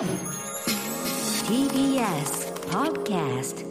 [0.00, 0.08] TBS
[2.70, 3.66] Podcast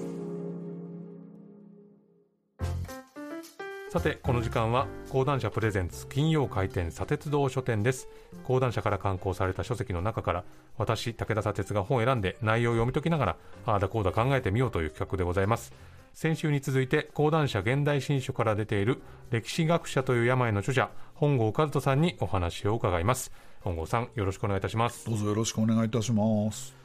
[3.89, 8.07] さてこの時間は講談社プレゼンツ金曜開店砂鉄道書店です。
[8.43, 10.43] 講談社から刊行された書籍の中から
[10.77, 13.35] 私武田砂鉄が本を選んで内容を読み解きながら
[13.65, 15.73] ああだこうだ考えてみようという企画でございます。
[16.13, 19.01] 先週に続いて講談社現代新書から出ている
[19.31, 23.31] 歴史学者という病の著者本郷和人さんにお話を伺います
[23.61, 26.79] 本郷さんよろしくお願いいたしますどうぞよろしくお願いいたします。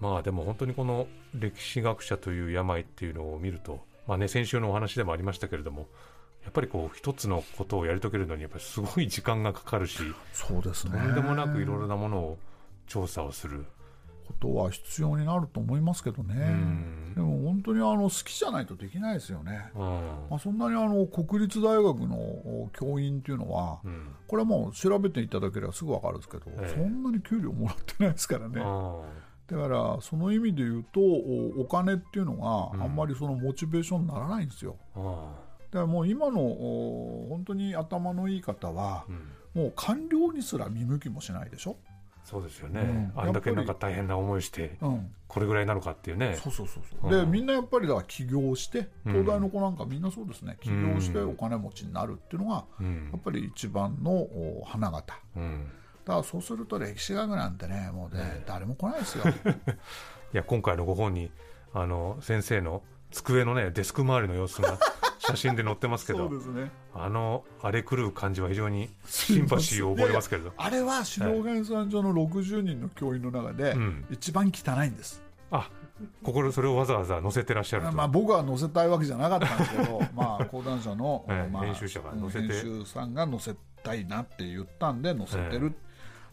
[0.00, 5.88] まあでも本当にこの歴史学者という病っていうのを見ると、まあね、先週のお話でもありましたけれども、
[6.44, 10.92] やっぱりこう一つのことをやり遂げるのにやっぱりすごい時間がかかるし、そうですね。
[10.92, 12.38] とんでもなくいろいろなものを
[12.86, 13.64] 調査をする。
[14.28, 16.34] ことは必要になると思いますけどね。
[16.34, 19.70] んでも本当にあの好きじゃないとできないですよね。
[19.74, 19.80] うん
[20.30, 28.60] まあ、そんなにあの国立大学のお教員っていうのは、うんこれはもう調べていただければすぐ分かるんですけど、ええそんなに給料もらってないですからね。
[28.62, 29.00] あ
[29.46, 34.76] だからその意味で言うとおお金っていうのがあんまりそのモチベーションにならないんですよ。
[34.94, 39.20] ああだからもう今のお本当に頭のいい方は、うん
[39.54, 41.76] もう官僚にすら見向きもしないでしょ。
[42.28, 43.12] そうですよね、うん。
[43.16, 45.10] あんだけなんか大変な思いして、うん。
[45.28, 46.36] これぐらいなのかっていうね。
[46.38, 47.24] そうそうそうそう、うん。
[47.24, 49.12] でみんなやっぱりだから起業してうん。
[49.12, 50.58] 東大の子なんかみんなそうですね。
[50.60, 51.30] 起業してうん。
[51.30, 53.08] お金持ちになるっていうのがうん。
[53.10, 55.14] やっぱり一番のお花形。
[55.36, 55.70] うん。
[56.04, 59.24] だからそうすると歴史学なんてねもうね誰も来ないですよ。
[60.34, 61.30] いや今回のご本に
[61.72, 64.78] あの先生の机のねデスク周りの様子が
[65.28, 66.70] 写真で載ってますけどすね。
[66.94, 70.52] あの荒れ狂う感じは非常にシンパシーを覚えますけれど。
[70.58, 74.06] あれは指導編纂所の60人の教員の中でうん。
[74.10, 75.70] 一番汚いんです、あ
[76.22, 82.48] ここでそれをわざわざ載せてらっしゃると、まあ、僕は載せたいわけじゃなかったんですけど まあ講談社の、ええまあ、編集者が載せて。
[82.48, 85.74] 編集さんが載せたいなって言ったんで載せてる、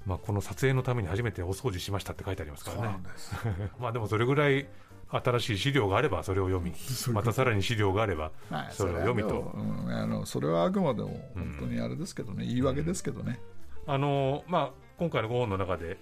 [0.05, 2.99] まあ、この撮影のために初めてお掃除しましたって書いてありますからね。
[3.79, 4.67] まあでもそれぐらい
[5.23, 6.73] 新しい資料があればそれを読み
[7.13, 9.53] またさらに資料があればはいそれを読みと。
[9.55, 13.39] うんあのそれはあくまでも本当にあれですけどね、言い訳ですけどね、
[13.87, 15.97] あのまあ、今回のご本の中で、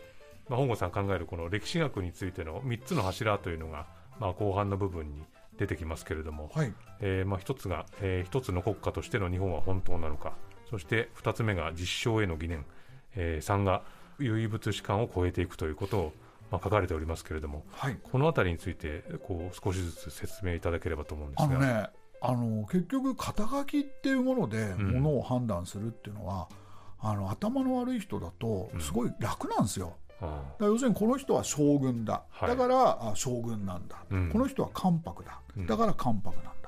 [0.49, 3.87] まあ、本郷さん考えるこの歴史学についての3つの柱というのが、
[4.19, 5.23] まあ、後半の部分に
[5.57, 6.73] 出てきますけれども、はい。
[6.99, 10.33] えーまあ、1つが、えー一つの国家としての日本は本当なのか
[10.69, 12.65] そして2つ目が実証への疑念、
[13.15, 13.83] え3が
[14.19, 16.13] 唯物史観を超えていくということを、
[16.53, 17.97] まあ、書かれておりますけれどもはい。
[18.03, 21.45] この辺りについてこう少しずつ説明いただければと思うんですが。
[21.45, 21.89] あのね
[22.25, 24.91] あの結局肩書きっていうものでん。
[24.91, 26.47] ものを判断するっていうのは、
[27.01, 30.25] あの頭の悪い人だとすごい楽なんですよ、あ。
[30.25, 32.49] だから要するにこの人は将軍だ、はい。
[32.49, 34.29] だからあ将軍なんだ、うん。
[34.29, 35.41] この人は関白だ。
[35.57, 35.65] うん。
[35.65, 36.62] だから関白なんだ、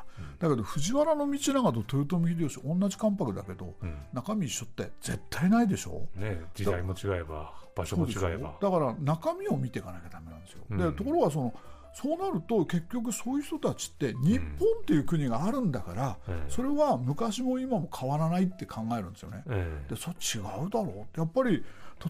[0.50, 3.96] だけど藤原道長と豊臣秀吉同じ関白だけど、うん。
[4.14, 6.08] 中身一緒って絶対ないでしょ？
[6.16, 8.56] ね、時代も違えば場所も違えば。
[8.62, 10.78] だから中身を見ていかなきゃダメなんですよ、うん。
[10.78, 11.54] でところがその
[11.94, 14.48] そうなると結局そういう人たちって日本
[14.82, 16.52] っていう国があるんだから、ええ。
[16.52, 19.44] それは昔も今も変わらないって考えるんですよね。
[19.50, 19.94] ええ。
[19.94, 21.02] でそれ違うだろう？
[21.04, 21.64] ってやっぱり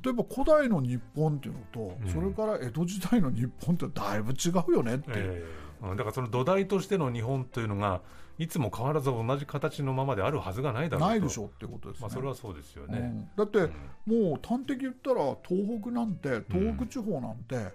[0.03, 2.09] 例えば古代の日本っていうのと、うん。
[2.09, 5.43] それから江戸時代の日本ってだいぶ違うよねって
[5.81, 5.97] うん。
[5.97, 8.01] だからその土台としての日本というのが
[8.37, 11.07] いつも変わらず同じ形のままであるはずがないだろうと。
[11.07, 12.01] ないでしょうってことですね。
[12.01, 13.29] まあ、それはそうですようね、ん。
[13.35, 13.59] だって、
[14.05, 17.73] もう端的言ったら東北なんて東北地方なんて、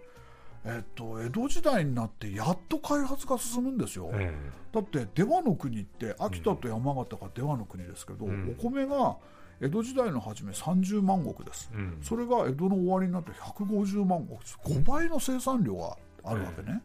[0.65, 4.11] えっと、江戸時代になってやっと開発が進むんですよ。
[4.13, 4.35] え
[4.73, 8.55] だって出羽の国って秋田と山形が出羽の国ですけど、ん。
[8.59, 9.17] お米が
[9.63, 11.99] 江戸時代の初め30万石です、えうん。
[12.03, 14.39] それが江戸の終わりになって150万石。
[14.39, 16.83] です5倍の生産量があるわけね、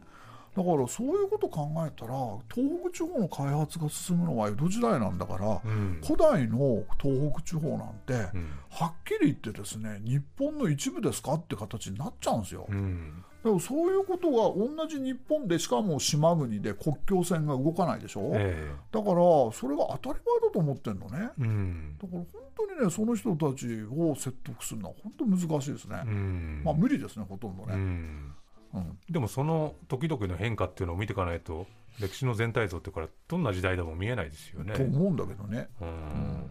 [0.56, 2.14] だからそういうこと考えたら
[2.54, 6.00] 東北地方の開発が進むのは江戸時代なんだから、うん。
[6.02, 8.48] 古代の東北地方なんて、うん。
[8.70, 13.22] はっきり言ってですね日本の一部ですかって形になっちゃうんですよ、うん。
[13.44, 19.14] でもそういうことが同じ日本でしかも島国で国境線が動かないでしょ、えだから
[19.52, 21.98] それが当たり前だと思ってるのね、えうん。
[22.00, 26.62] だから本当にねその人たちを説得するのは本当難しいですね、うん。
[26.64, 28.32] まあ無理ですねほとんどうね、ん
[28.76, 28.98] うん。
[29.10, 31.66] でもその時々の変化っていうのを見ていかないと
[32.00, 34.74] 歴史の全体像ってこれどんな時代でも見えないですよね。
[34.74, 34.82] と。
[34.82, 35.68] 思うんだけどね。
[35.80, 36.50] うん。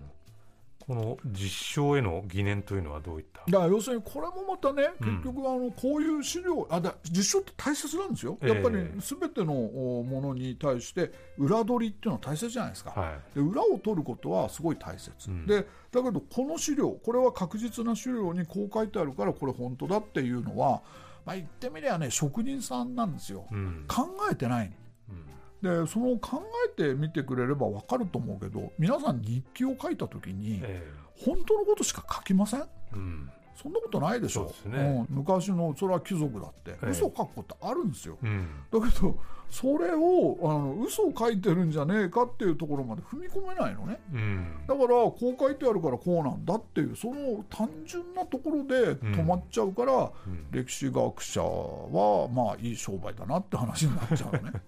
[0.88, 3.42] この実証への疑念というのはどういった？
[3.50, 5.16] だから要するにこれもまたねうん。
[5.24, 8.50] 結局あのこういう資料あだ実証って大切なんですよ、ええ。
[8.54, 9.54] やっぱり全ての
[10.00, 15.48] おものに対して裏取りっていうのは大切じゃないですか、はで裏を取ることはすごい大切、うん。
[15.48, 20.84] でだけどこの資料これは確実な資料にこう書いてあるからこれ本当だっていうのは、
[21.26, 23.86] まあ、言ってみりゃね職人さんなんですよ、い、うん。
[23.88, 24.72] 考えてない
[25.10, 25.86] うん。
[25.86, 26.44] でその考
[26.78, 30.84] えてみてくれれば分かると思うけど皆さん日記を書いた時にえ
[31.18, 32.62] 本当のことしか書きません？
[32.62, 34.54] えうんそんなことないでしょ。
[34.64, 35.06] そうね。
[35.10, 36.90] うん昔のそれは貴族だって、ええ。
[36.90, 38.18] 嘘を書くことあるんですよ。
[38.22, 38.48] うん。
[38.72, 39.18] だけど
[39.50, 44.00] それをあの嘘を書いてるんじゃねえかっていうところまで踏み込めないのね。
[44.14, 44.48] うん。
[44.68, 50.48] だからこう書いてあるからこうなんだっていうその単純なところで止まっちゃうから、うん。
[50.52, 54.62] 歴史学者はまあいい商売だなって話になっちゃうのね。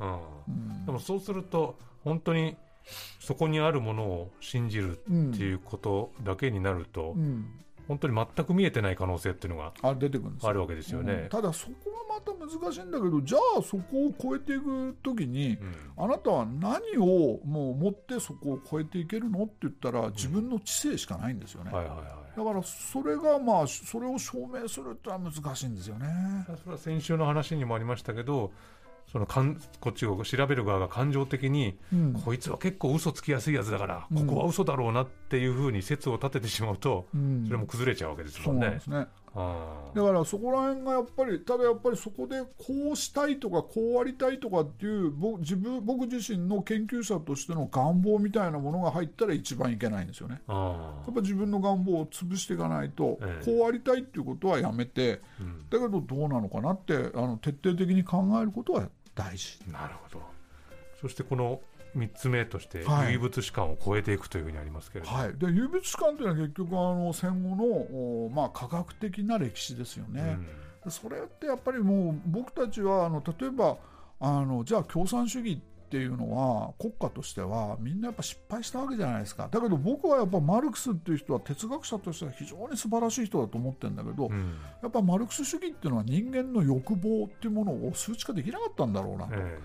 [0.86, 2.56] でもそうすると本当に
[3.18, 5.10] そこにあるものを信じるって
[5.44, 7.46] いうことだけになると、うん
[7.90, 11.12] 本当に全く見えてない可能性っていうのがあ出てくるわけですよね。
[11.12, 11.28] うん。
[11.28, 15.64] ただそこがまた難しいんだけどじゃあそこを超えていく時に、う
[16.00, 16.04] ん。
[16.04, 26.06] あなたは何をもう持ってそこを超えていけるのって言ったら自分の知性しかないんですよね、だからそれがまあそれを証明するってのは難しいんですよね。
[26.62, 28.52] それは先週の話にもありましたけど
[29.10, 32.12] そのかんこっちを調べる側が感情的に、うん。
[32.12, 34.26] こいつは結構嘘つきやすいやつだから、うん。
[34.26, 37.44] ここは嘘だろうなっていうふうに説を立ててしまうと、うん。
[37.46, 38.66] それも崩れちゃうわけですそもね。
[38.66, 38.96] うんなんですね。
[38.98, 50.40] あだからそこら辺がやっぱりただやっぱりそこでこうしたいとかこうありたいとかっていう僕自分僕自身の研究者としての願望みたいなものが入ったら一番いけないんですよね。
[50.48, 50.54] や
[51.10, 53.44] っぱ自分の願望を潰していかないと、ええ。
[53.44, 55.68] こうありたいっていうことはやめてうん。
[55.70, 59.60] だけどどうなのかなってあの徹底的に考えることは大事。
[59.70, 60.22] なるほど。
[61.00, 61.60] そしてこの
[61.96, 63.12] 3つ目としてはい。
[63.12, 70.38] 唯物史観を超えていくというふうにありますけれども、はい、で有物史観というのは結局あの戦後の、おまあ、科学的な歴史ですよね。
[70.88, 73.76] それってやっぱりもう僕たちはあの例えば
[74.18, 79.48] あのじゃあ共産主義っていうのは国家としてはみんなやっぱ失敗したわけじゃないですか。
[79.50, 84.32] だけど僕はやっぱマルクスっていう人は哲学者としては非常に素晴らしい人だと思ってるんだけど、うん。
[84.32, 89.58] うんやっぱマルクス主義っていうのは人間の欲望っていうものを数値化できなかったんだろうなと、え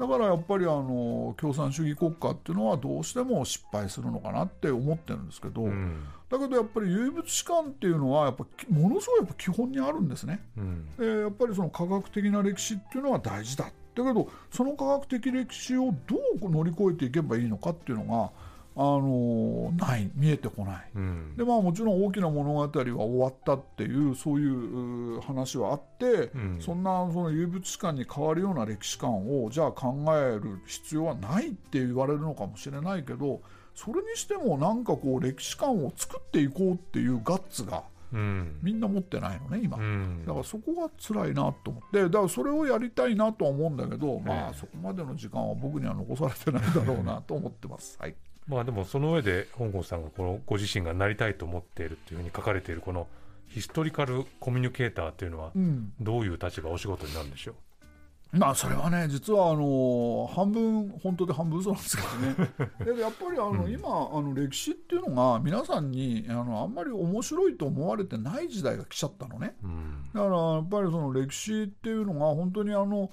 [0.00, 6.04] だからやっぱりあの共産主義国家っていうのはどうしても失敗するのかなって思ってるんですけど、えうん。
[6.30, 10.42] だけどやっぱり唯物史観っていうのはやっぱものすごいやっぱ基本にあるんですね。
[10.56, 10.88] うん。
[10.96, 13.72] でやっぱりその科学的な歴史っていうのは大事だだ
[14.04, 18.30] けどその科学的歴史をどう乗り越えていけばいいのかっていうのが
[18.82, 20.90] あのない見えてこない。
[20.94, 21.36] うん。
[21.36, 26.58] でまあもちろん大きな物語は終わったっていうそういうう話はあって、うん。
[26.60, 33.42] そんなその唯物史観に変わるような歴史観をじゃあ考える必要はないって言われるのかもしれないけど
[33.74, 37.82] それにしてもなんかこう歴史観を作っていこうっていうガッツが
[38.12, 38.58] うん。
[38.62, 39.76] みんな持ってないのね今。
[39.76, 40.24] うん。
[40.26, 42.02] だからそこが辛いなと思って。
[42.02, 44.40] だからそれをやりたいなとは思うんだけど、まええ。
[44.50, 47.96] あそこまでの時間は僕には残されてないだろうなと思ってます。
[48.00, 48.14] はい、
[48.50, 53.06] まあでもその上で本郷さんがこのご自身がなりたいと思っているっていうふうに書かれているこの
[53.46, 55.92] ヒストリカルコミュニケーターっていうのはうん。
[56.00, 57.54] どういう立場お仕事になるんでしょ
[58.32, 62.50] まあそれはね実はあの半分本当で半分嘘なんですけどね。
[62.96, 63.72] でやっぱりあの、うん。
[63.72, 69.54] 今あの歴史っていうのが皆さんにあのあんまり面白いと思われてない時代が来ちゃったのね。
[69.62, 70.10] う、うん。
[70.12, 73.10] だからやっぱりその歴史っていうのが本当にあの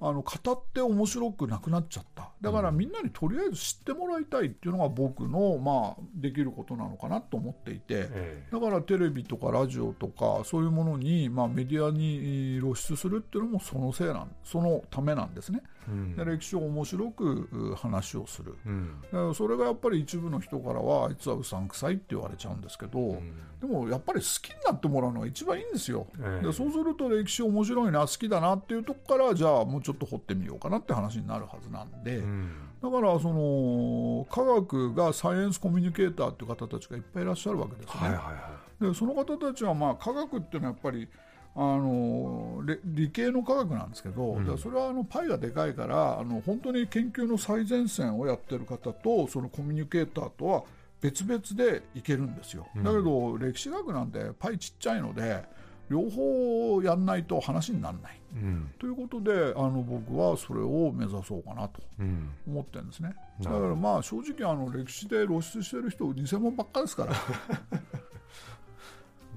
[0.00, 2.30] あの語って面白くなくなっちゃった。
[2.40, 15.62] だからみんなにとりあえず知ってもらいたいっていうのが僕のまあできることなのかなと思っていて、えだからテレビとかラジオとかそういうものに、まあ、メディアに露出するっていうのもそのせいなんそのためなんですね。
[15.62, 16.16] えうん。
[16.16, 18.54] で歴史を面白くう話をする。
[18.66, 19.34] うん。
[19.34, 23.32] それがやっぱり一部の人からはあいつはうさんくさいって言われちゃうんですけど、うん。
[23.60, 26.06] でもやっぱり好きになってもらうのが一番いいんですよ。
[26.20, 26.46] ええ。
[26.46, 32.50] でそうすると歴史面白いな好きだなっていうとこからじゃあちょっと掘ってみようかなって話になるはずなんで、うん。
[32.82, 38.00] だからその科学がサイエンスコミュニケーターっていう方たちがいっぱいいらっしゃるわけですね。
[38.00, 41.06] はいはいはでその方たちはまあ科学っていうのはやっぱり
[41.54, 44.58] あのれ理系の科学なんですけど、うん。
[44.58, 50.64] それはあのパイがでかいからあの本当に研究の最前線をやってる方とそのコミュニケーターとは
[51.02, 52.82] 別々でいけるんですよ、うん。
[52.82, 55.44] だけど歴史学なんてパイちっちゃいので
[55.88, 58.20] 両方やんないと話にならない。
[58.34, 58.70] いうん。
[58.78, 62.30] ということであの僕はそれを目指そうかなとうん。
[62.48, 63.14] 思ってるんですね。
[63.40, 63.68] だかなるほど。
[63.70, 67.14] らまあ正直あの歴史で露出してる人偽物ばっかですから。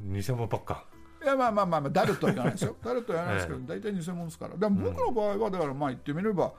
[0.04, 0.86] 偽物ばっか。
[1.24, 2.76] いやまあまあまあまあ誰とは言わないですよ。
[2.84, 4.56] 誰とは言わないですけど、大体偽物ですから。
[4.58, 6.54] でも僕の場合はだからまあ言ってみれば、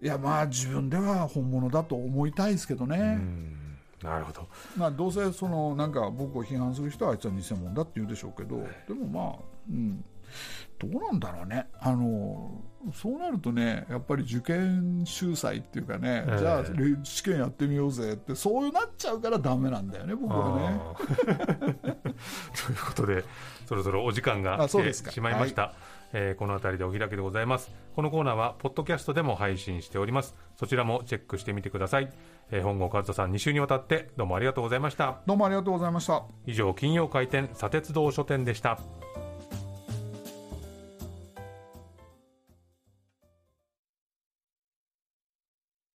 [0.00, 3.56] いやまあ自分では本物だと思いたいですけどうね、ん
[4.02, 4.48] なるほど。
[4.76, 10.04] まあどうせそのなんか僕を批判する人はあいつは偽物だって言うでしょうけどでもまあうん。
[10.78, 11.66] どうなんだろうね。
[11.78, 12.60] あの
[12.92, 16.38] そうなるとねやっぱり受験秀才っていうかね、ええ。
[16.38, 20.80] じゃあれ試験やってみようぜってそういうなっちゃうからダメなんだよね僕はね。
[22.66, 23.24] ということで
[23.66, 25.74] そろそろお時間が来てしまいました、
[26.12, 27.70] えーこの辺りでお開きでございます。
[27.94, 30.34] このコーナーはポッドキャストでも配信しております。
[30.56, 32.10] そちらもチェックしてみてください、
[32.50, 35.20] えー本郷和人さん2週にわたってどうもありがとうございました。
[35.26, 36.24] どうもありがとうございました。
[36.46, 38.78] 以上金曜回転砂鉄道書店でした